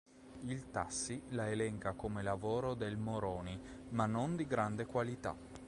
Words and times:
Il 0.45 0.71
Tassi 0.71 1.21
la 1.29 1.51
elenca 1.51 1.91
come 1.91 2.23
lavoro 2.23 2.73
del 2.73 2.97
Moroni 2.97 3.55
ma 3.89 4.07
non 4.07 4.35
di 4.35 4.47
grande 4.47 4.87
qualità. 4.87 5.35